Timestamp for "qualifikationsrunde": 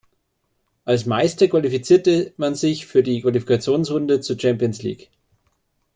3.21-4.19